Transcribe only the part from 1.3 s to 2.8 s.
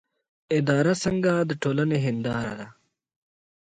د ټولنې هنداره ده؟